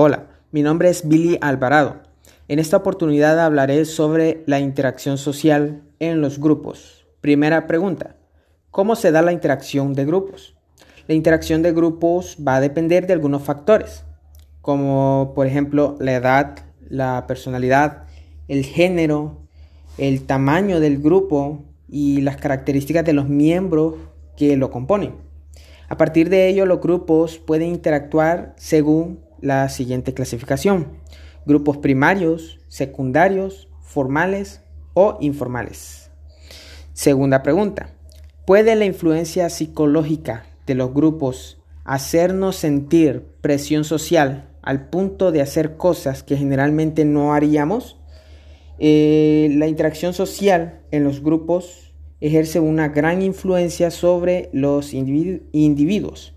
[0.00, 1.96] Hola, mi nombre es Billy Alvarado.
[2.46, 7.04] En esta oportunidad hablaré sobre la interacción social en los grupos.
[7.20, 8.14] Primera pregunta,
[8.70, 10.54] ¿cómo se da la interacción de grupos?
[11.08, 14.04] La interacción de grupos va a depender de algunos factores,
[14.60, 16.58] como por ejemplo la edad,
[16.88, 18.04] la personalidad,
[18.46, 19.48] el género,
[19.96, 23.96] el tamaño del grupo y las características de los miembros
[24.36, 25.16] que lo componen.
[25.88, 30.88] A partir de ello, los grupos pueden interactuar según la siguiente clasificación.
[31.46, 34.62] Grupos primarios, secundarios, formales
[34.94, 36.10] o informales.
[36.92, 37.90] Segunda pregunta.
[38.46, 45.76] ¿Puede la influencia psicológica de los grupos hacernos sentir presión social al punto de hacer
[45.76, 47.98] cosas que generalmente no haríamos?
[48.78, 56.34] Eh, la interacción social en los grupos ejerce una gran influencia sobre los individuos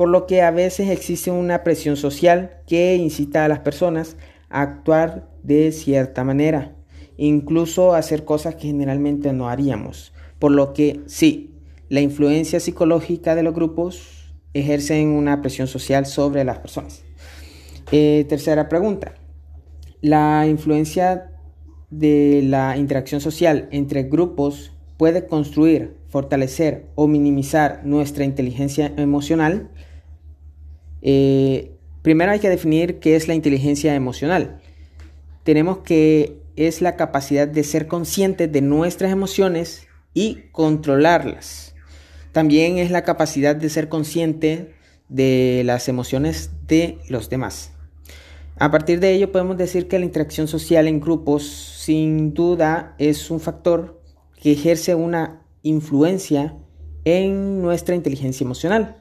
[0.00, 4.16] por lo que a veces existe una presión social que incita a las personas
[4.48, 6.74] a actuar de cierta manera,
[7.18, 10.14] incluso a hacer cosas que generalmente no haríamos.
[10.38, 11.50] Por lo que sí,
[11.90, 17.04] la influencia psicológica de los grupos ejercen una presión social sobre las personas.
[17.92, 19.16] Eh, tercera pregunta.
[20.00, 21.30] La influencia
[21.90, 29.68] de la interacción social entre grupos puede construir, fortalecer o minimizar nuestra inteligencia emocional.
[31.02, 34.60] Eh, primero hay que definir qué es la inteligencia emocional.
[35.44, 41.74] Tenemos que es la capacidad de ser conscientes de nuestras emociones y controlarlas.
[42.32, 44.74] También es la capacidad de ser consciente
[45.08, 47.72] de las emociones de los demás.
[48.56, 53.30] A partir de ello podemos decir que la interacción social en grupos sin duda es
[53.30, 54.00] un factor
[54.40, 56.56] que ejerce una influencia
[57.04, 58.96] en nuestra inteligencia emocional.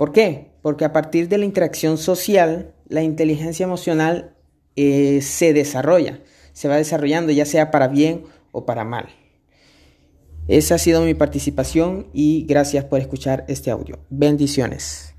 [0.00, 0.52] ¿Por qué?
[0.62, 4.34] Porque a partir de la interacción social, la inteligencia emocional
[4.74, 6.20] eh, se desarrolla,
[6.54, 9.10] se va desarrollando ya sea para bien o para mal.
[10.48, 13.98] Esa ha sido mi participación y gracias por escuchar este audio.
[14.08, 15.09] Bendiciones.